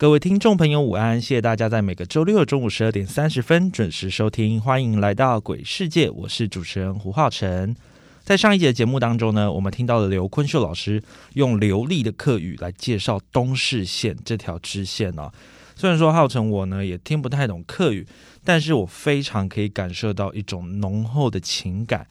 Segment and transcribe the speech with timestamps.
[0.00, 1.20] 各位听众朋友，午安！
[1.20, 7.76] 谢谢大家在每个周六中午十二点三十分准时收听，欢迎来到鬼世界，我是主持人胡浩辰。
[8.24, 11.02] 在上一节节目当中呢，我们听到了刘坤秀老师
[11.34, 15.30] 用流利的客语来介绍东市线这条支线哦。
[15.76, 18.06] 虽然说浩辰我呢也听不太懂客语，
[18.42, 22.06] 但是我非常可以感受到一种浓厚的情感。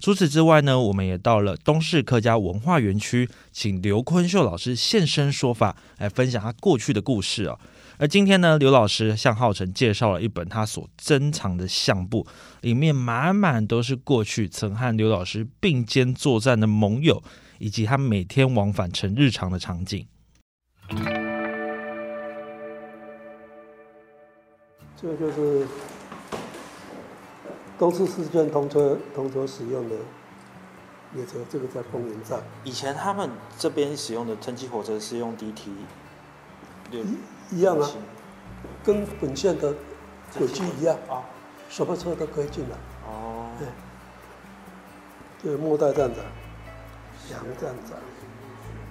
[0.00, 7.58] 除此之外呢，我们也到了东市客家文化园区，请刘坤秀老师现身说法，来分享他过去的故事哦。
[7.98, 12.26] 而今天呢，刘老师向浩辰介绍了一本他所珍藏的相簿，
[12.62, 17.22] 里面满满都是过去曾和刘老师并肩作战的盟友，
[17.58, 20.06] 以及他每天往返成日常的场景。
[24.96, 25.66] 这个就是
[27.80, 29.96] 东四四线通车通车使用的
[31.14, 32.38] 列车，这个在丰原站。
[32.62, 35.70] 以前他们这边使用的蒸汽火车是用 DT。
[37.50, 37.88] 一样啊，
[38.84, 39.72] 跟本线的
[40.36, 41.24] 轨迹一样啊，
[41.70, 42.76] 什么车都可以进来。
[43.06, 43.48] 哦。
[43.58, 43.66] 对。
[45.42, 46.22] 这个末代站长，
[47.30, 47.96] 杨站长。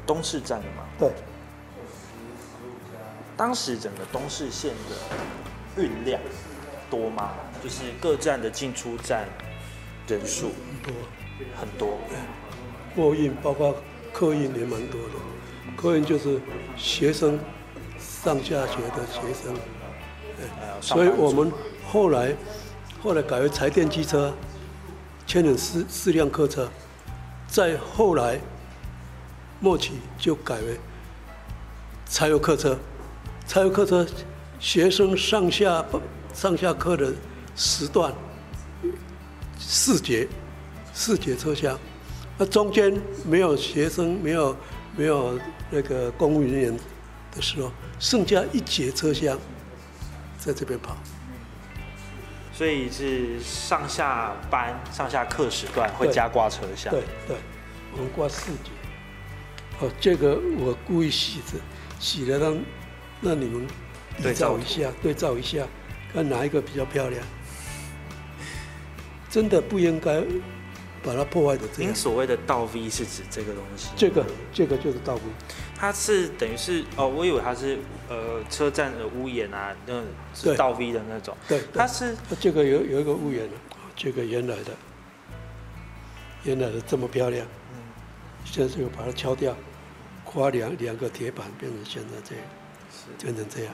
[0.07, 0.83] 东市站的嘛。
[0.97, 1.11] 对。
[3.37, 6.19] 当时整个东市线的运量
[6.89, 7.33] 多吗？
[7.63, 9.27] 就是各站的进出站
[10.07, 10.51] 人数
[10.83, 10.93] 多，
[11.59, 11.97] 很多。
[12.95, 13.75] 货运包括
[14.11, 16.39] 客运也蛮多的，客运就是
[16.77, 17.39] 学生。
[18.23, 19.53] 上下学的学生，
[20.81, 21.51] 所以我们
[21.85, 22.33] 后来
[23.01, 24.33] 后来改为柴电机车，
[25.27, 26.69] 牵引四四辆客车，
[27.47, 28.39] 再后来
[29.59, 30.77] 末期就改为
[32.05, 32.77] 柴油客车，
[33.45, 34.05] 柴油客车
[34.59, 35.85] 学生上下
[36.33, 37.13] 上下课的
[37.59, 38.11] 时段
[39.59, 40.27] 四节
[40.93, 41.77] 四节车厢，
[42.37, 44.55] 那中间没有学生，没有
[44.95, 45.37] 没有
[45.69, 46.79] 那个公务人员。
[47.31, 49.37] 的时候，剩下一节车厢
[50.39, 50.97] 在这边跑，
[52.51, 56.91] 所以是上下班、上下课时段会加挂车厢。
[56.91, 57.37] 对对，
[57.93, 58.71] 我们挂四节。
[59.79, 61.59] 哦，这个我故意洗着，
[61.99, 62.59] 洗了让
[63.21, 63.67] 让你们
[64.23, 65.63] 对照一下，对照一下，
[66.11, 67.23] 看哪一个比较漂亮。
[69.29, 70.21] 真的不应该
[71.03, 71.91] 把它破坏的这样。
[71.91, 73.89] 您所谓的倒 V 是指这个东西？
[73.95, 75.21] 这个这个就是倒 V。
[75.77, 77.77] 它是等于是哦，我以为它是
[78.09, 80.01] 呃车站的屋檐啊，那
[80.33, 81.37] 是倒 V 的那种。
[81.47, 83.55] 对，它是这个有有一个屋檐的，
[83.95, 84.71] 这个原来的，
[86.43, 87.79] 原来的这么漂亮，嗯，
[88.43, 89.55] 现在就把它敲掉，
[90.25, 92.43] 花两两个铁板变成现在这样，
[92.91, 93.73] 是变成这样。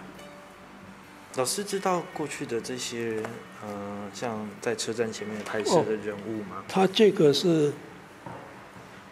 [1.36, 3.22] 老师知道过去的这些
[3.62, 6.64] 呃，像在车站前面拍摄的人物吗？
[6.68, 7.74] 他这个是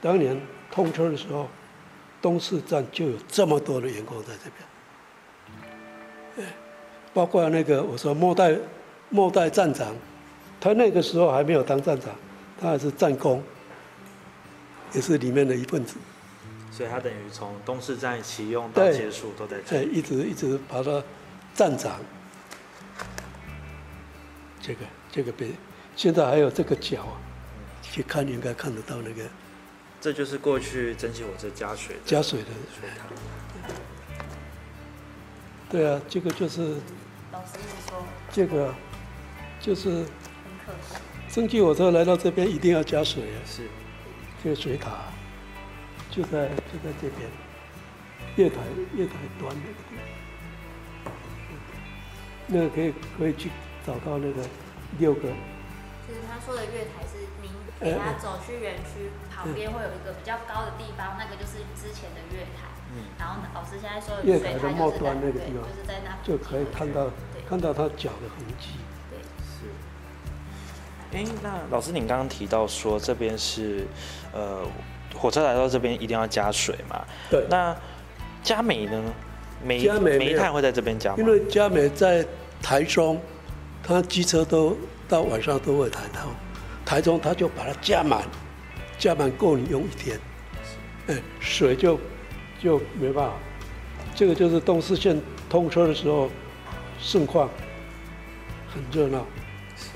[0.01, 0.39] 当年
[0.72, 1.47] 通车的时候。
[2.22, 4.50] 东四站就有这么多的员工在这
[6.38, 6.50] 边，
[7.13, 8.57] 包括那个我说末代
[9.09, 9.94] 末代站长，
[10.57, 12.16] 他那个时候还没有当站长，
[12.57, 13.44] 他还是站工，
[14.94, 15.97] 也是里面的一份子。
[16.72, 19.84] 所以他等于从东四站启用到结束都在这。
[19.84, 21.03] 对，一直一直爬到
[21.53, 22.00] 站长。
[24.62, 25.52] 这个这个边，
[25.96, 27.06] 现在还有这个角，
[27.81, 29.24] 去看应该看得到那个。
[30.00, 32.47] 这就是过去蒸汽火车加水加水的
[32.80, 33.08] 水塘。
[35.69, 36.75] 对啊，这个就是
[37.31, 37.53] 老师
[37.88, 38.74] 说，这个
[39.59, 40.06] 就是
[41.30, 43.40] 蒸汽火车来到这边一定要加水啊。
[43.46, 43.64] 是，
[44.44, 44.91] 这个水塔
[46.12, 47.30] 就在就在这边，
[48.35, 48.58] 月台
[48.94, 50.12] 月台端那个地方，
[52.47, 53.49] 那个可以可以去
[53.85, 54.41] 找到那个
[54.99, 55.22] 六个。
[56.07, 57.49] 就是他说的月台是您
[57.79, 59.09] 给他走去园区。
[59.35, 62.69] 旁边会有一个比较高的地方，那个就是之前的月台。
[62.95, 63.03] 嗯。
[63.19, 67.09] 然后老师现在说月台的末端那个地方，就是在那就可以看到
[67.49, 68.78] 看到他脚的痕迹。
[69.09, 69.19] 对。
[69.43, 69.67] 是。
[71.11, 73.85] 哎，那老师，您刚刚提到说这边是
[74.31, 74.66] 呃
[75.16, 77.03] 火车来到这边一定要加水嘛？
[77.29, 77.46] 对。
[77.49, 77.75] 那
[78.43, 79.03] 加煤呢？
[79.63, 81.17] 煤煤炭会在这边加吗？
[81.19, 82.25] 因为加美在
[82.61, 83.21] 台中，
[83.81, 84.77] 他机车都
[85.07, 86.29] 到晚上都会抬到
[86.85, 88.23] 台中，他就把它加满。
[88.95, 90.17] 加满够你用一天，
[91.07, 91.99] 哎，水就
[92.61, 93.33] 就没办法。
[94.15, 95.19] 这个就是东四线
[95.49, 96.29] 通车的时候
[97.01, 97.49] 盛况，
[98.73, 99.25] 很热闹。
[99.75, 99.89] 是。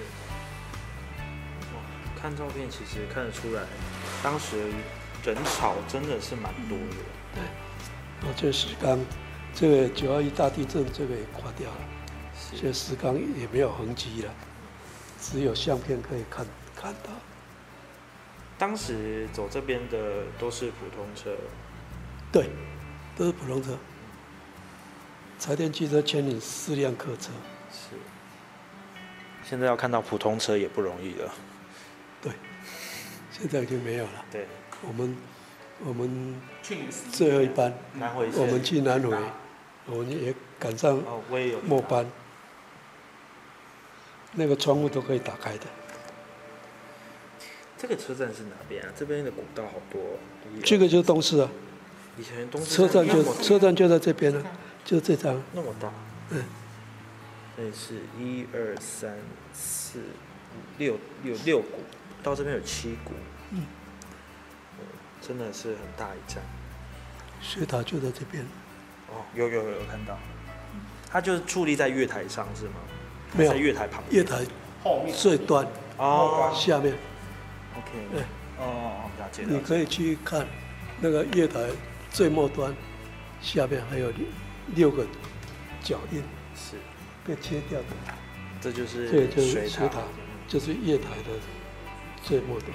[2.19, 3.61] 看照片其实看得出来，
[4.21, 4.57] 当时
[5.23, 6.95] 人潮真的是蛮多的。
[7.35, 7.43] 对，
[8.27, 8.99] 我这石冈，
[9.59, 11.77] 这个九二一大地震，这个也垮掉了，
[12.53, 14.31] 现在石缸也没有痕迹了，
[15.19, 16.45] 只有相片可以看
[16.75, 17.09] 看到。
[18.55, 21.35] 当时走这边的都是普通车，
[22.31, 22.51] 对，
[23.15, 23.75] 都是普通车。
[25.39, 27.31] 柴电汽车牵引四辆客车。
[27.71, 27.95] 是。
[29.43, 31.33] 现在要看到普通车也不容易了。
[32.21, 32.31] 对，
[33.31, 34.25] 现在已经没有了。
[34.31, 34.45] 对。
[34.87, 35.17] 我们
[35.83, 36.39] 我们
[37.11, 39.17] 最后一班，南回我们去南回，
[39.87, 41.01] 我们也赶上
[41.65, 42.05] 末班。
[44.33, 45.65] 那个窗户都可以打开的。
[47.77, 48.89] 这个车站是哪边啊？
[48.95, 50.01] 这边的古道好多。
[50.63, 51.49] 这个就是东市啊。
[52.17, 54.43] 以前东市车站就车站就在这边了，
[54.83, 55.41] 就这张。
[55.53, 55.91] 那么大。
[56.29, 56.43] 嗯。
[57.55, 59.17] 这是一二三
[59.53, 61.79] 四五六有六股，
[62.21, 63.13] 到这边有七股。
[63.51, 63.65] 嗯。
[65.21, 66.43] 真的是很大一站。
[67.41, 68.45] 水塔就在这边。
[69.09, 70.17] 哦，有有有看到。
[71.09, 72.75] 它就是矗立在月台上是吗？
[73.33, 73.51] 没有。
[73.51, 74.03] 在月台旁。
[74.09, 74.45] 月台
[74.83, 75.65] 后面最端。
[75.97, 76.51] 哦。
[76.53, 76.93] 下面。
[77.77, 78.21] OK，对，
[78.57, 80.45] 哦哦哦，了解你可以去看
[80.99, 81.59] 那个月台
[82.11, 82.75] 最末端
[83.41, 84.25] 下面还有六
[84.75, 85.05] 六个
[85.83, 86.23] 脚印，
[86.55, 86.75] 是
[87.25, 87.85] 被切掉的。
[88.59, 90.01] 这就是这就是水塔，
[90.47, 91.39] 就是月台的
[92.23, 92.71] 最末端。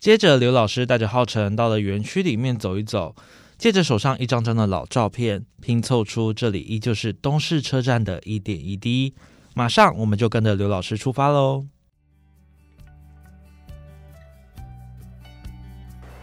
[0.00, 3.16] 接着，刘老师带着浩辰到了园区里面走一走，
[3.58, 9.14] 借着手上一张张的老照片，拼凑出这里依旧是东市车站的一点一滴。
[9.54, 11.66] 马上我们就跟着刘老师出发喽。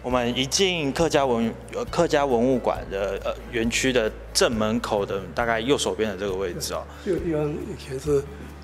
[0.02, 8.24] 我们一进客家文呃客家文物馆的呃园区的正门口的大概右手边的这个位置哦，这个地方以前是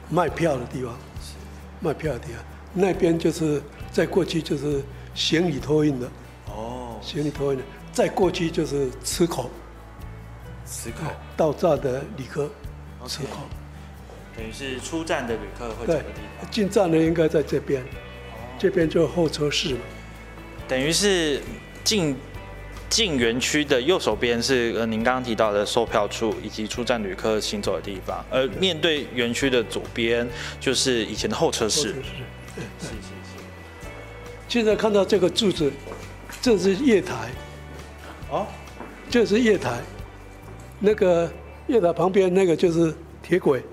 [0.10, 0.96] 卖票的地方，
[1.82, 2.42] 卖票的地方，
[2.74, 3.62] 那边就是
[3.92, 4.82] 在过去就是
[5.14, 6.08] 行李托运的。
[6.48, 9.50] 哦，行李托运的，再过去就是吃口，
[10.66, 11.12] 吃口。
[11.38, 12.50] 到站的旅客
[13.08, 13.48] 吃口。
[14.36, 17.84] 等于是出站的旅客会走的地方，进站的应该在这边，
[18.58, 19.82] 这边就候车室嘛。
[20.68, 21.42] 等于是
[21.84, 22.16] 进
[22.90, 30.28] 进园区的右手边是呃您刚刚提到的售票处以及出站旅客行走的地方，而面对园区的左边
[30.60, 31.82] 就是以前的候车室。
[31.82, 31.94] 是
[32.80, 33.21] 是是。
[34.52, 35.72] 现在看到这个柱子，
[36.42, 37.30] 这是月台。
[38.30, 38.46] 哦，
[39.10, 39.80] 这是月台，
[40.78, 41.32] 那个
[41.68, 42.94] 月台旁边那个就是
[43.24, 43.64] 铁轨。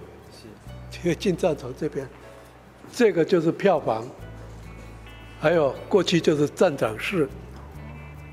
[0.89, 2.09] 这个进站从这边，
[2.93, 4.07] 这个就是票房，
[5.41, 7.29] 还有过去就是站长室，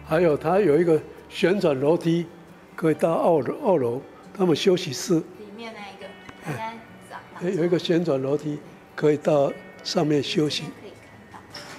[0.07, 2.27] 还有它有一个旋转楼梯，
[2.75, 3.99] 可以到二楼二楼
[4.37, 5.15] 他们休息室。
[5.15, 6.05] 里面那一个，
[7.41, 8.59] 哎，有一个旋转楼梯
[8.95, 9.51] 可以到
[9.83, 10.65] 上面休息。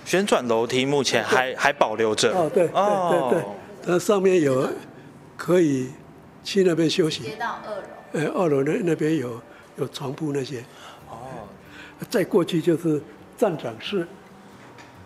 [0.06, 2.32] 旋转楼梯目前还还保留着。
[2.32, 3.44] 哦，对对对对，
[3.85, 4.67] 它上面有
[5.37, 5.91] 可以
[6.43, 7.25] 去那边休息。
[7.25, 7.82] 接到二楼。
[8.14, 9.38] 哎，二楼那那边有。
[9.79, 10.64] 有床铺那些，
[11.06, 11.19] 哦，
[12.08, 12.99] 再过去就是
[13.37, 14.08] 站长室，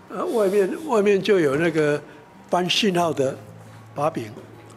[0.08, 2.00] 呃，外面外面就有那个
[2.48, 3.36] 搬信号的
[3.96, 4.26] 把柄，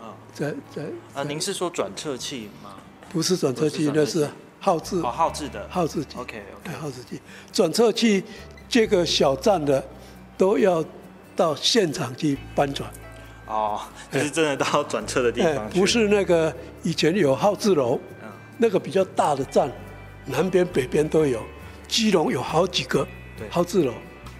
[0.01, 0.81] 啊，在在
[1.13, 2.71] 啊，您是说转测器吗？
[3.11, 4.27] 不是转测器，那是
[4.59, 7.21] 号字，哦，号字的，号字机，OK OK，号字机，
[7.51, 8.23] 转测器
[8.67, 9.85] 这个小站的
[10.43, 10.83] 都要
[11.37, 12.91] 到现场去搬转，
[13.47, 13.79] 哦，
[14.11, 17.97] 就是真的到转车的地方，不是那个以前有号字楼。
[18.57, 19.71] 那个比较大的站，
[20.25, 21.41] 南边、北边都有，
[21.87, 23.07] 基隆有好几个
[23.49, 23.93] 号字楼，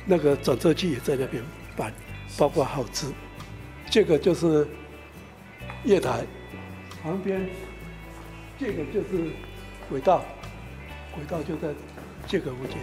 [0.05, 1.41] 那个转车机也在那边
[1.77, 1.91] 搬，
[2.38, 3.13] 包括号字。
[3.89, 4.67] 这个就是
[5.86, 6.25] 月台，
[7.01, 7.50] 旁边
[8.60, 9.31] 这个就是
[9.89, 10.22] 轨道，
[11.15, 11.74] 轨道就在
[12.27, 12.77] 这个附近。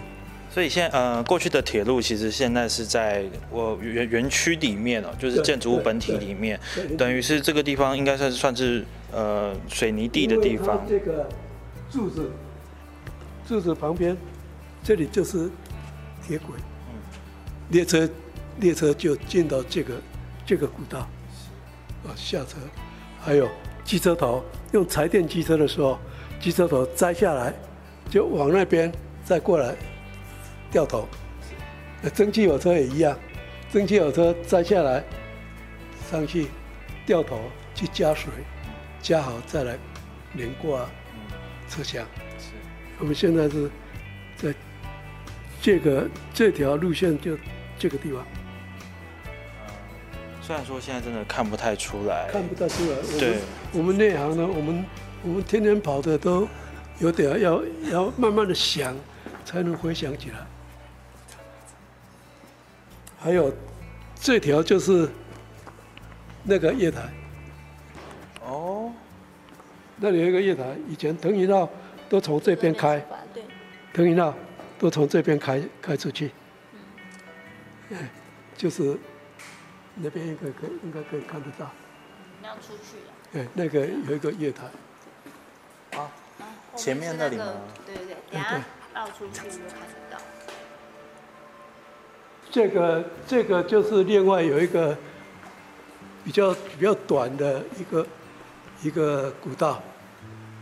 [0.53, 6.59] 所以现在呃，过去的铁路其实现在是在我园园区里面哦，就是建筑物本体里面，
[6.99, 10.85] 等于是这个地方应该算是算是呃水泥地的地方。
[10.89, 11.29] 这个
[11.89, 12.33] 柱子，
[13.47, 14.17] 柱子旁边，
[14.83, 15.49] 这里就是
[16.27, 16.57] 铁轨，
[17.69, 18.09] 列车
[18.59, 19.95] 列车就进到这个
[20.45, 20.99] 这个古道，
[22.05, 22.57] 啊下车，
[23.21, 23.49] 还有
[23.85, 25.97] 机车头用柴电机车的时候，
[26.41, 27.55] 机车头摘下来
[28.11, 28.91] 就往那边
[29.25, 29.77] 再过来。
[30.71, 31.09] 掉头，
[32.15, 33.19] 蒸汽火车也一样，
[33.73, 35.03] 蒸汽火车摘下来，
[36.09, 36.47] 上去
[37.05, 37.41] 掉头
[37.75, 38.33] 去加水，
[39.03, 39.77] 加好再来
[40.35, 40.89] 连挂
[41.69, 42.07] 车厢。
[42.39, 42.53] 是，
[43.01, 43.69] 我们现在是
[44.37, 44.55] 在
[45.61, 47.37] 这个这条路线就
[47.77, 48.25] 这个地方。
[50.41, 52.97] 虽然说现在真的看不太出来，看不太出来。
[53.19, 53.39] 对，
[53.73, 54.85] 我们内行呢，我们
[55.25, 56.47] 我们天天跑的都
[57.01, 57.61] 有点要
[57.91, 58.95] 要慢慢的想。
[59.43, 60.47] 才能回想起来。
[63.23, 63.53] 还有
[64.15, 65.07] 这条就是
[66.43, 67.13] 那个月台，
[68.43, 68.91] 哦，
[69.97, 71.69] 那里有一个月台，以前腾云道
[72.09, 72.99] 都从这边开，
[73.35, 73.43] 对，
[73.93, 74.35] 腾云道
[74.79, 76.31] 都从这边开开出去，
[77.91, 78.09] 嗯，
[78.57, 78.99] 就是
[79.97, 81.71] 那边应该可以应该可以看得到，
[82.41, 83.13] 那样出去了。
[83.45, 84.65] 哎，那个有一个月台，
[85.99, 86.11] 啊，
[86.75, 87.45] 前面那里吗？
[87.85, 90.19] 对对对，等下绕出去就看得到。
[92.51, 94.97] 这个这个就是另外有一个
[96.25, 98.07] 比较比较短的一个
[98.83, 99.83] 一个古道，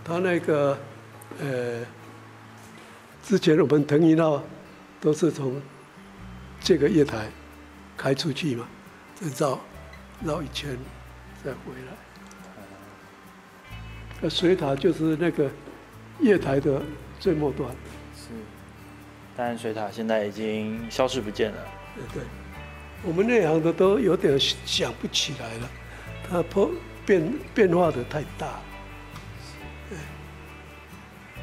[0.05, 0.79] 它那个
[1.41, 1.85] 呃，
[3.25, 4.43] 之前我们腾云道
[5.01, 5.61] 都是从
[6.61, 7.27] 这个月台
[7.97, 8.69] 开出去嘛，
[9.15, 9.59] 再绕
[10.23, 10.77] 绕一圈
[11.43, 11.97] 再回来。
[14.21, 15.49] 那水塔就是那个
[16.21, 16.83] 月台的
[17.21, 17.71] 最末端，
[18.15, 18.29] 是，
[19.37, 21.59] 但水塔现在已经消失不见了。
[22.13, 22.23] 对对，
[23.03, 25.71] 我们内行的都有点想不起来了，
[26.29, 26.71] 它破
[27.05, 28.61] 变变化的太大。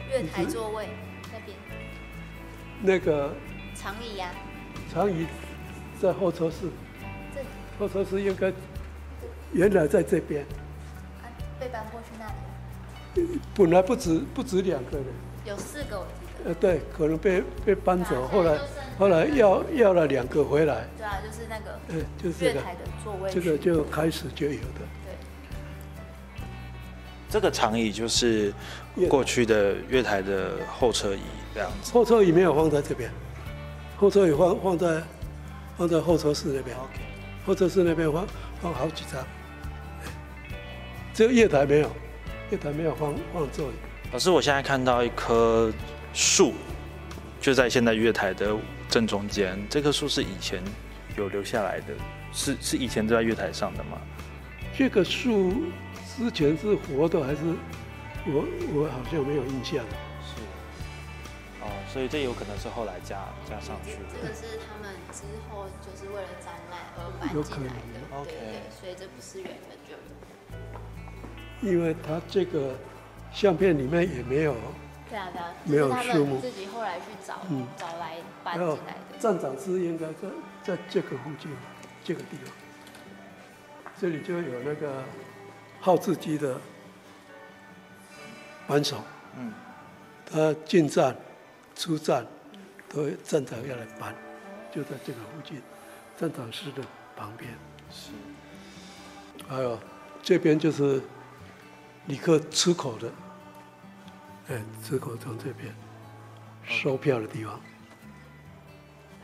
[0.09, 0.87] 月台座位
[1.31, 1.57] 那边。
[2.81, 3.33] 那个。
[3.75, 4.31] 长椅呀、
[4.91, 5.27] 长椅
[6.01, 6.71] 在候车室，
[7.35, 7.41] 这。
[7.77, 8.51] 候车室应该
[9.51, 10.43] 原来在这边，
[11.21, 12.25] 啊被搬过去那
[13.21, 15.05] 里，本来不止不止两个人，
[15.45, 16.24] 有四个我记得。
[16.45, 18.57] 呃，对，可能被被搬走，啊后来
[18.99, 23.31] 后来要要了两个回来，对啊，就是那个嗯，就是这个，月台的座位。
[23.31, 24.81] 这个就开始就有的。
[25.03, 26.45] 对，
[27.29, 28.53] 这个长椅就是
[29.09, 31.19] 过去的月台的候车椅
[31.55, 31.91] 这样子。
[31.91, 33.09] 候车椅没有放在这边，
[33.97, 35.01] 后车椅放放在
[35.77, 36.77] 放在候车室那边。
[36.77, 36.99] OK，
[37.43, 38.27] 候车室那边放
[38.61, 39.25] 放好几张，
[41.11, 41.89] 这个月台没有，
[42.51, 43.73] 月台没有放放座椅，
[44.11, 45.73] 老师，我现在看到一棵
[46.15, 46.53] 树，
[47.41, 48.55] 就在现在月台的
[48.87, 49.61] 正中间。
[49.69, 50.63] 这棵树是以前
[51.17, 51.93] 有留下来的，
[52.31, 53.99] 是是以前就在月台上的吗？
[54.77, 55.53] 这个树
[56.17, 57.41] 之前是活的还是
[58.25, 59.83] 我我好像没有印象。
[60.23, 60.41] 是。
[61.61, 63.99] 哦，所以这有可能是后来加加上去的。
[64.13, 69.91] 这个是他们之后就是为了展览而搬有可能进来的，对 OK 对对，所以这不是原本就
[71.67, 71.73] 有。
[71.73, 72.73] 因为它这个
[73.33, 74.55] 相片里面也没有，
[75.09, 79.17] 对啊对啊，没有树木们自己后来去找、嗯找来搬进来的。
[79.19, 80.27] 站长是应该在
[80.63, 81.51] 在这个附近，
[82.03, 82.53] 这个地方，
[83.99, 85.03] 这里就有那个
[85.79, 86.59] 号字机的
[88.67, 89.03] 扳手，
[89.37, 89.53] 嗯，
[90.25, 91.15] 他进站、
[91.75, 92.25] 出站
[92.89, 94.15] 都站长要来搬，
[94.73, 95.61] 就在这个附近，
[96.17, 96.81] 站长室的
[97.15, 97.51] 旁边。
[97.91, 98.11] 是。
[99.47, 99.79] 还有
[100.23, 100.99] 这边就是
[102.07, 103.07] 旅客出口的，
[104.47, 105.73] 哎，出口从这边
[106.63, 107.59] 收票的地方。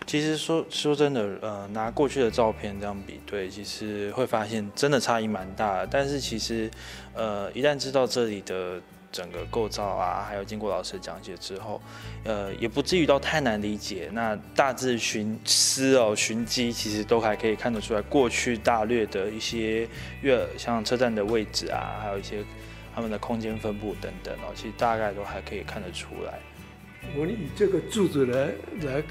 [0.07, 5.87] 其实说说真的，呃，拿过去的照片这样比对，其实会发现真的差异蛮大的。
[5.89, 6.69] 但是其实，
[7.13, 11.79] 呃，一旦知道这里的整个构造啊，还有经过老师的讲解之后，
[12.23, 14.09] 呃，也不至于到太难理解。
[14.11, 19.87] 那大致寻思哦，寻机其实都还可以看得出来，过去大略的一些
[20.21, 22.43] 月像车站的位置啊，还有一些
[22.93, 26.39] 他们的空间分布等等哦，其实大概都还可以看得出来。
[27.15, 28.51] 我们以这个柱子来
[28.87, 29.03] 来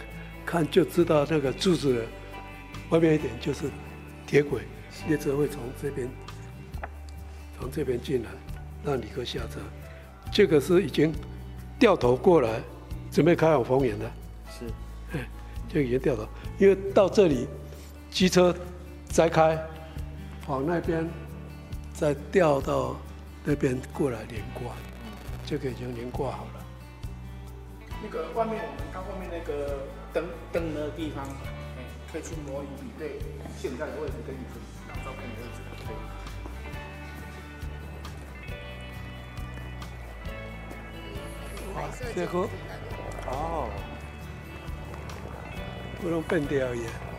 [0.47, 2.03] 看，就知道那个柱子的
[2.91, 3.71] 外面一点就是
[4.27, 4.63] 铁轨，
[5.09, 6.09] 列车会从这边
[7.59, 8.31] 从这边进来，
[8.85, 9.61] 让旅客下车。
[10.33, 11.13] 这个是已经
[11.79, 12.61] 掉头过来，
[13.11, 14.11] 准备开往丰原的，
[14.49, 14.65] 是，
[15.69, 17.49] 就已经掉头，因为到这里
[18.11, 18.55] 机车
[19.09, 19.59] 摘开，
[20.47, 21.05] 往那边
[21.93, 22.97] 再掉到
[23.43, 24.75] 那边过来连挂，
[25.47, 26.65] 这个已经连挂好了。
[28.03, 33.19] 那个外面我们看后面那个灯灯的地方，哎，可以去模拟比对
[33.59, 35.97] 现在的位置跟以前那照片的位置，可以。
[41.75, 42.49] 白色这个
[43.27, 43.71] 哦，
[46.01, 47.10] 不能变掉也。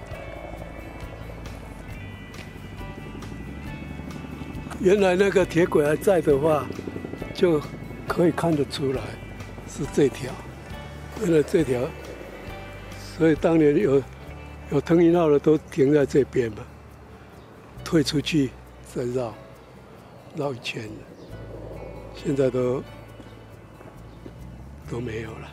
[4.81, 6.65] 原来那个铁轨还在的话，
[7.35, 7.61] 就
[8.07, 9.01] 可以看得出来
[9.69, 10.33] 是这条。
[11.21, 11.87] 原来这条，
[13.15, 14.01] 所以当年有
[14.71, 16.65] 有腾云号的都停在这边嘛，
[17.83, 18.49] 退出去
[18.91, 19.35] 再绕
[20.35, 20.89] 绕一圈，
[22.15, 22.81] 现在都
[24.89, 25.47] 都没有了。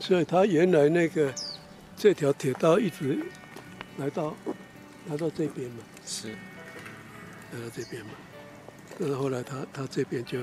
[0.00, 1.30] 所以他原来那个
[1.94, 3.18] 这条铁道一直
[3.98, 4.34] 来到
[5.10, 6.30] 来到这边嘛，是。
[7.52, 8.10] 来到这边嘛，
[8.98, 10.40] 但是后来他他这边就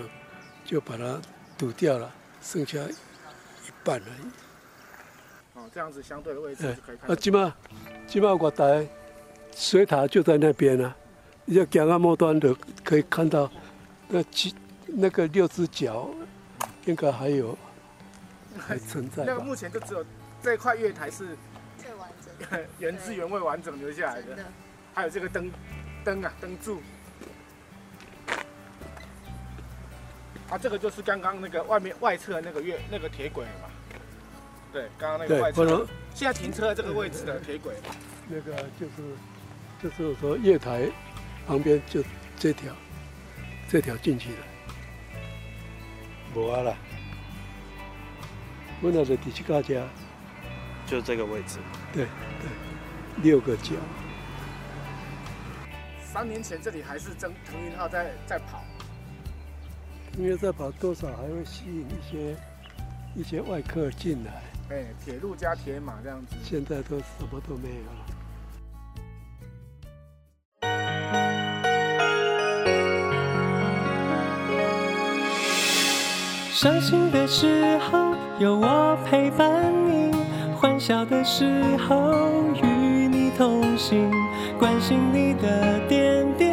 [0.64, 1.20] 就把它
[1.58, 2.10] 堵掉了，
[2.42, 5.60] 剩下一半而已。
[5.60, 7.16] 哦，这样子相对的位置就可以看啊，。
[7.16, 7.54] 起码
[8.08, 8.88] 起码我台
[9.54, 10.96] 水塔就在那边啊，
[11.44, 12.56] 你要讲到末端的
[12.86, 13.52] 可以看到
[14.08, 14.56] 那几
[14.88, 16.10] 那个六只脚，
[16.86, 17.58] 应该还有
[18.58, 19.42] 还存在那个？
[19.42, 20.06] 目前就只有
[20.42, 21.38] 这块月台是
[21.78, 24.46] 最完整的， 原汁原味完整留下来的，的。
[24.94, 25.52] 还有这个灯
[26.04, 26.82] 灯啊灯柱。
[30.50, 33.70] 啊，这个就是刚刚那个外面外侧那个月那个铁轨嘛。
[34.72, 37.74] 对，刚刚那个对，外不能侧，现在停车的这个位置的铁轨。
[38.28, 39.04] 那个就是
[39.82, 40.90] 就是说月台
[41.48, 42.04] 旁边就
[42.38, 42.74] 这条
[43.68, 44.38] 这条进去的，
[46.36, 46.76] 无啊啦，
[48.82, 49.88] 我那个第七家家
[50.86, 51.58] 就这个位置
[51.92, 52.08] 对。
[53.22, 53.76] 六个角，
[56.14, 58.64] 三年前这里还是征腾云号在在跑，
[60.16, 62.36] 因为在跑多少还会吸引一些
[63.16, 66.36] 一些外客进来，哎，铁路加铁马这样子。
[66.44, 68.06] 现在都什么都没有了。
[76.52, 80.14] 伤心的时候有我陪伴你，
[80.56, 84.12] 欢笑的时候与你同行，
[84.64, 86.53] 关心你的点点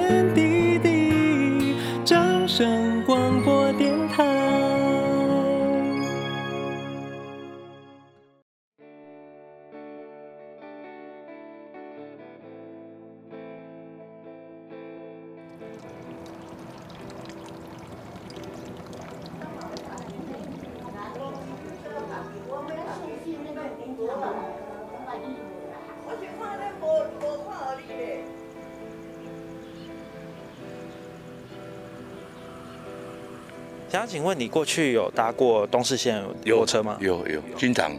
[33.91, 36.97] 想请问你过去有搭过东势线火车吗？
[37.01, 37.93] 有有，经常。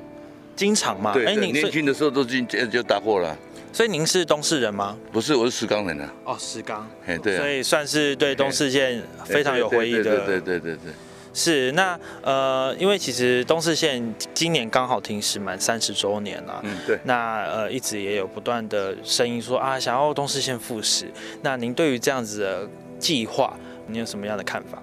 [0.55, 1.11] 经常嘛？
[1.13, 3.35] 对，对您所以年轻的时候都进就就搭过了。
[3.73, 4.97] 所以您是东势人吗？
[5.11, 6.13] 不是，我是石冈人啊。
[6.23, 6.87] 哦，石冈。
[7.05, 7.49] 哎，对啊所。
[7.49, 10.03] 以算是对东势线非常有回忆的。
[10.03, 10.93] 对对对对对对。
[11.33, 16.59] 是那呃，因为其实东势线今年刚好停驶满三十周年了。
[16.63, 16.99] 嗯，对。
[17.03, 21.11] 那呃，一直也有不断的声音说啊，想要东势线复驶。
[21.41, 24.81] 那您对于这样子的计划，你有什么样的看法？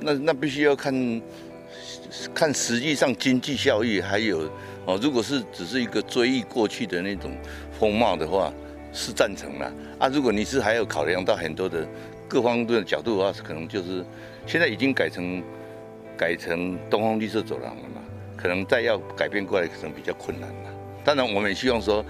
[0.00, 1.22] 那那必须要看
[2.34, 4.50] 看实际上经济效益，还有
[4.86, 7.30] 哦，如果是只是一个追忆过去的那种
[7.78, 8.52] 风貌的话，
[8.92, 9.72] 是赞成啦。
[9.98, 11.86] 啊，如果你是还有考量到很多的
[12.26, 14.04] 各方面的角度的话，可能就是
[14.46, 15.42] 现在已经改成
[16.16, 18.02] 改成东方绿色走廊了嘛，
[18.36, 20.70] 可能再要改变过来，可能比较困难了。
[21.04, 22.04] 当然，我们也希望说。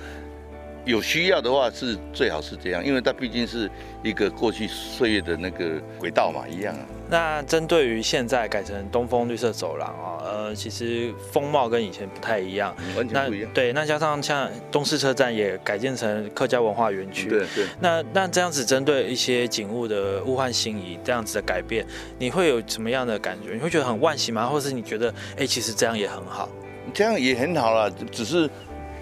[0.85, 3.71] 有需要的话是最好是这样，因为它毕竟是
[4.03, 6.81] 一个过去岁月的那个轨道嘛，一样啊。
[7.11, 12.75] 那针对于现在改成东风绿色走廊啊，呃，其实风貌跟以前不太一样。
[12.97, 13.51] 完全那不一样。
[13.55, 17.29] 对，那加上像东势车站也改建成客家文化园区。
[17.29, 21.87] 对对，那那这样子针对一些景物的物换星移这样子的改变，
[22.19, 23.55] 你会有什么样的感觉？
[23.55, 24.47] 你会觉得很惋惜吗？
[24.47, 26.49] 或者是你觉得，哎、其实这样也很好？
[26.95, 28.49] 这样也很好啦，只是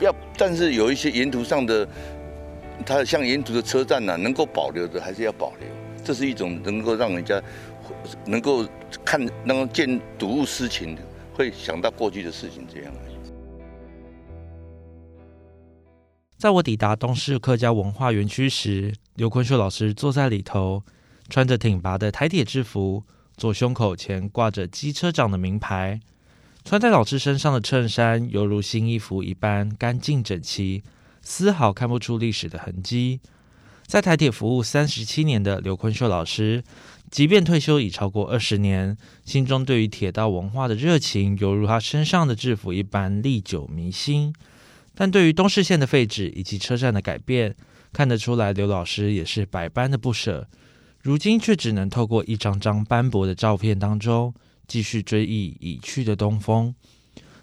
[0.00, 1.86] 要，但是有一些沿途上的，
[2.84, 5.68] 它像沿途的车站呐、能够保留的还是要保留，
[6.04, 7.40] 这是一种能够让人家
[8.26, 8.66] 能够
[9.04, 11.02] 看，能够见睹物思情的，
[11.34, 12.92] 会想到过去的事情这样。
[16.38, 20.82] 在我抵达东势客家文化园区时，刘坤秀老师坐在里头，
[21.30, 23.02] 穿着挺拔的台铁制服，
[23.38, 25.98] 左胸口前挂着机车长的名牌，
[26.62, 30.82] 穿在老师身上的衬衫犹如新衣服一般干净整齐，
[31.22, 33.20] 丝毫看不出历史的痕迹。
[33.86, 36.62] 在台铁服务三十七年的刘坤秀老师，
[37.10, 44.34] 即便退休已超过二十年，心中对于铁道文化的热情，犹如他身上的制服一般历久弥新。
[44.94, 47.54] 但对于东势线的废止以及车站的改变，
[47.92, 50.48] 看得出来刘老师也是百般的不舍。
[51.02, 54.34] 如今却只能透过一张张斑驳的照片当中，
[54.66, 56.74] 继续追忆已去的东风。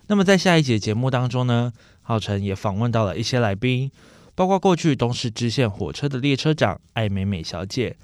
[0.07, 1.71] 那么在下一节节目当中呢，
[2.01, 3.89] 浩辰也访问到了一些来宾，
[4.35, 7.95] 包括过去东势支线火车的列车长艾美美小姐，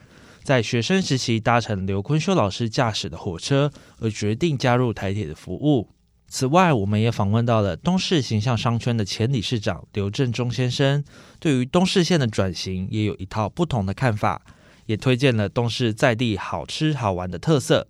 [0.43, 5.89] 在学生时期搭乘刘坤修老师驾驶的火车，而决定加入台铁的服务。
[6.27, 11.03] 此外，我们也访问到了东势形象商圈的前理事长刘振中先生，
[11.39, 14.43] 对于东势线的转型也有一套不同的看法，
[14.85, 17.87] 也推荐了东势在地好吃好玩的特色。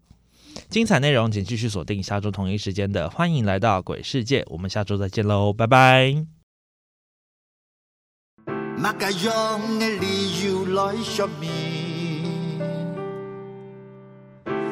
[0.70, 6.26] 精彩内容请继续锁定下周同一时间的《欢迎来到鬼世界》，我们下周再见喽，拜拜。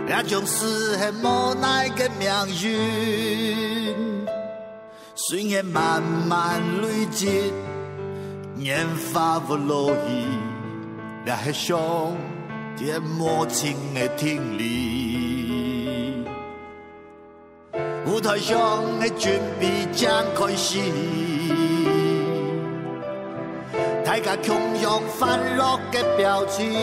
[0.08, 2.30] 也将实现无奈的命
[2.64, 4.26] 运。
[5.16, 7.52] 虽然慢慢累积，
[8.56, 10.00] 年华不落去，
[11.26, 12.16] 也迄上
[12.78, 16.26] 点无情的听力。
[18.06, 20.80] 舞台上的准备将开始。
[24.06, 26.74] 大家共用欢乐的表情，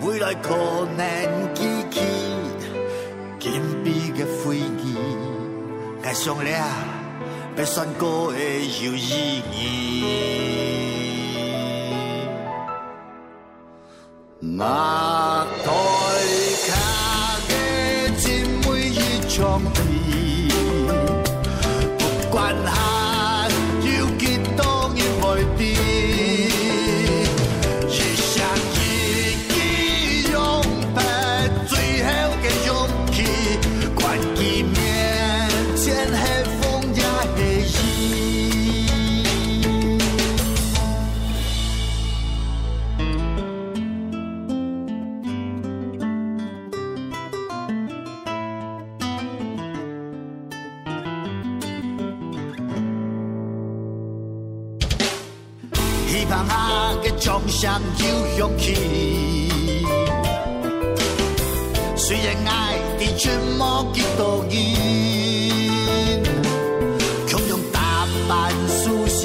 [0.00, 0.54] 未来可
[0.96, 2.00] 能记起
[3.38, 4.96] 紧闭的飞机，
[6.04, 6.50] 爱上了
[7.56, 9.54] 要选过的有意义。
[14.40, 15.27] 妈
[56.28, 58.04] 希望下个奖项有
[58.38, 59.48] 勇气。
[61.96, 64.52] 虽然爱的全无几多人，
[67.26, 69.24] 强用打扮舒适，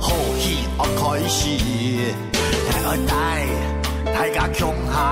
[0.00, 1.40] 好戏我开始，
[2.68, 3.10] 大爱带
[4.12, 4.60] 大家强
[4.92, 5.11] 下